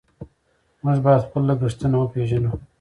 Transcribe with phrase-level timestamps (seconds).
[0.83, 2.51] موږ باید خپل لګښتونه وپېژنو.